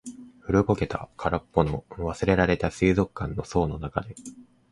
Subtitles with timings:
[0.39, 4.15] 古ぼけた、空っぽの、忘れられた水族館の槽の中で。